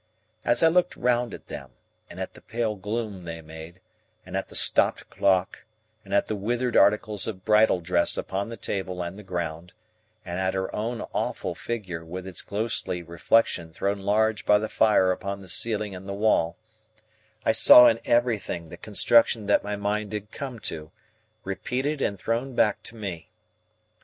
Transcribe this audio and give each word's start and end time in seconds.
As 0.43 0.63
I 0.63 0.67
looked 0.67 0.95
round 0.95 1.31
at 1.31 1.45
them, 1.45 1.73
and 2.09 2.19
at 2.19 2.33
the 2.33 2.41
pale 2.41 2.73
gloom 2.75 3.23
they 3.23 3.39
made, 3.39 3.79
and 4.25 4.35
at 4.35 4.47
the 4.47 4.55
stopped 4.55 5.07
clock, 5.11 5.63
and 6.03 6.11
at 6.11 6.25
the 6.25 6.35
withered 6.35 6.75
articles 6.75 7.27
of 7.27 7.45
bridal 7.45 7.81
dress 7.81 8.17
upon 8.17 8.49
the 8.49 8.57
table 8.57 9.03
and 9.03 9.15
the 9.15 9.21
ground, 9.21 9.73
and 10.25 10.39
at 10.39 10.55
her 10.55 10.75
own 10.75 11.01
awful 11.13 11.53
figure 11.53 12.03
with 12.03 12.25
its 12.25 12.41
ghostly 12.41 13.03
reflection 13.03 13.71
thrown 13.71 13.99
large 13.99 14.43
by 14.43 14.57
the 14.57 14.67
fire 14.69 15.11
upon 15.11 15.41
the 15.43 15.47
ceiling 15.49 15.93
and 15.93 16.09
the 16.09 16.15
wall, 16.15 16.57
I 17.45 17.51
saw 17.51 17.85
in 17.87 17.99
everything 18.03 18.69
the 18.69 18.77
construction 18.77 19.45
that 19.45 19.63
my 19.63 19.75
mind 19.75 20.13
had 20.13 20.31
come 20.31 20.57
to, 20.61 20.91
repeated 21.43 22.01
and 22.01 22.17
thrown 22.19 22.55
back 22.55 22.81
to 22.85 22.95
me. 22.95 23.29